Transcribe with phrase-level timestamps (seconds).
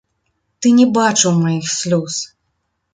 [0.59, 2.13] Ты не бачыў маіх слёз!